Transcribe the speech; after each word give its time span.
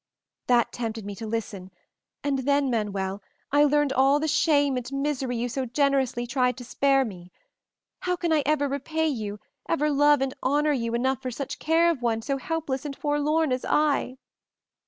That 0.47 0.71
tempted 0.71 1.05
me 1.05 1.13
to 1.13 1.27
listen, 1.27 1.69
and 2.23 2.39
then, 2.39 2.71
Manuel, 2.71 3.21
I 3.51 3.63
learned 3.65 3.93
all 3.93 4.19
the 4.19 4.27
shame 4.27 4.75
and 4.75 4.91
misery 4.91 5.37
you 5.37 5.47
so 5.47 5.67
generously 5.67 6.25
tried 6.25 6.57
to 6.57 6.65
spare 6.65 7.05
me. 7.05 7.31
How 7.99 8.15
can 8.15 8.33
I 8.33 8.41
ever 8.43 8.67
repay 8.67 9.07
you, 9.09 9.39
ever 9.69 9.91
love 9.91 10.21
and 10.21 10.33
honor 10.41 10.73
you 10.73 10.95
enough 10.95 11.21
for 11.21 11.29
such 11.29 11.59
care 11.59 11.91
of 11.91 12.01
one 12.01 12.23
so 12.23 12.37
helpless 12.39 12.83
and 12.83 12.95
forlorn 12.97 13.51
as 13.51 13.63
I?" 13.63 14.17